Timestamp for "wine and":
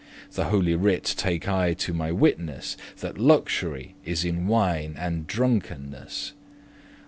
4.47-5.27